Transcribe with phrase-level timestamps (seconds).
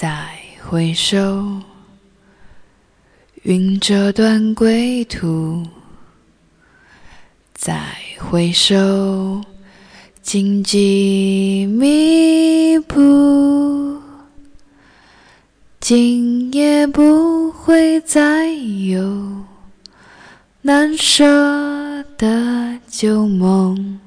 [0.00, 0.28] 再
[0.64, 1.60] 回首，
[3.42, 5.66] 云遮断归途。
[7.52, 7.82] 再
[8.16, 9.42] 回首，
[10.22, 14.00] 荆棘密布。
[15.80, 19.44] 今夜不会再有
[20.62, 21.24] 难舍
[22.16, 23.98] 的旧梦，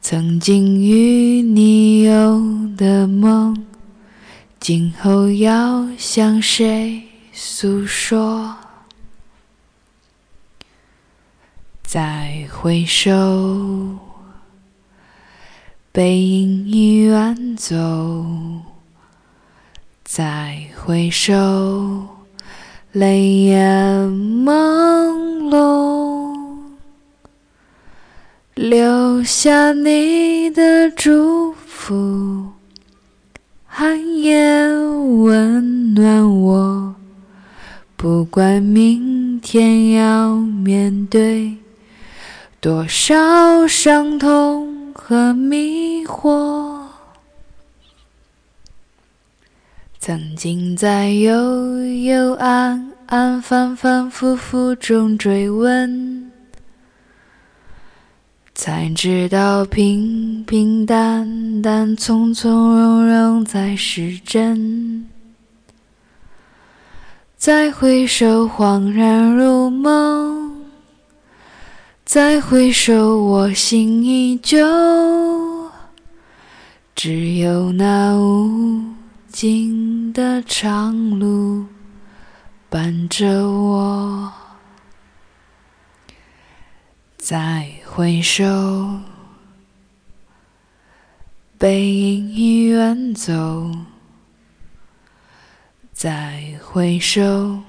[0.00, 2.40] 曾经与你有
[2.76, 3.66] 的梦。
[4.60, 8.54] 今后要向谁诉说？
[11.82, 13.98] 再回首，
[15.90, 17.74] 背影已远走。
[20.04, 22.06] 再回首，
[22.92, 23.64] 泪眼
[24.44, 26.36] 朦胧，
[28.54, 32.39] 留下你的祝福。
[33.90, 34.72] 寒夜
[35.24, 36.94] 温暖我，
[37.96, 41.56] 不管明天要面对
[42.60, 46.84] 多少伤痛和迷惑。
[49.98, 56.19] 曾经在幽幽暗暗、反反复复中追问。
[58.62, 65.08] 才知道平平淡淡、从从容容才是真。
[67.38, 70.50] 再回首，恍然如梦；
[72.04, 74.58] 再回首，我心依旧。
[76.94, 78.82] 只有那无
[79.32, 81.64] 尽的长路
[82.68, 84.30] 伴着我。
[87.22, 88.42] 再回首，
[91.58, 93.70] 背影已远走。
[95.92, 97.60] 再回首，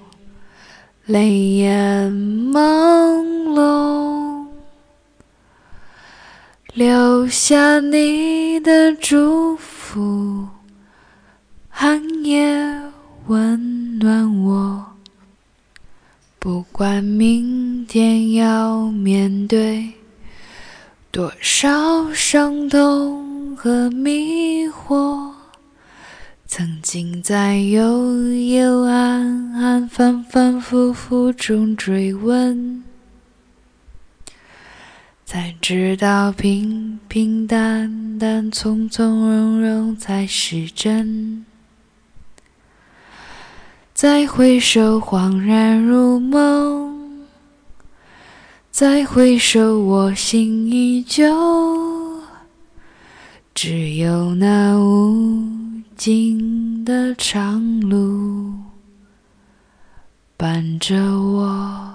[1.05, 4.47] 泪眼朦胧，
[6.73, 10.47] 留下你的祝福，
[11.67, 12.81] 寒夜
[13.27, 14.85] 温暖我。
[16.39, 19.91] 不管明天要面对
[21.11, 25.31] 多少伤痛和迷惑，
[26.47, 32.83] 曾经在幽幽暗暗、反反复复中追问，
[35.25, 41.45] 才知道平平淡淡、从从容容才是真。
[43.93, 46.90] 再回首，恍然如梦；
[48.81, 51.23] 再回首，我心依旧。
[53.53, 55.47] 只有那无
[55.95, 58.51] 尽的长路
[60.35, 61.90] 伴着我。